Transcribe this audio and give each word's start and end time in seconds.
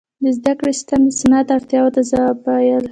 •د 0.23 0.25
زدهکړې 0.37 0.71
سیستم 0.77 1.01
د 1.07 1.11
صنعت 1.19 1.47
اړتیاو 1.57 1.93
ته 1.95 2.01
ځواب 2.09 2.37
وویل. 2.43 2.79